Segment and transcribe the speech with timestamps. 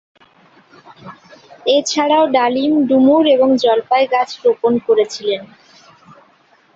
[1.65, 5.41] এ ছাড়াও ডালিম, ডুমুর এবং জলপাই গাছ রোপণ করেছিলেন।